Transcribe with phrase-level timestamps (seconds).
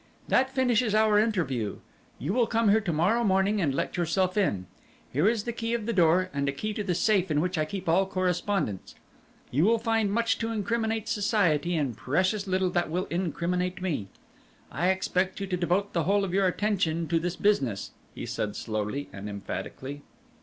[0.29, 1.77] "That finishes our interview.
[2.17, 4.65] You will come here to morrow morning and let yourself in.
[5.13, 7.55] Here is the key of the door and a key to the safe in which
[7.55, 8.95] I keep all correspondence.
[9.51, 14.07] You will find much to incriminate society and precious little that will incriminate me.
[14.71, 18.55] I expect you to devote the whole of your attention to this business," he said
[18.55, 20.01] slowly and emphatically.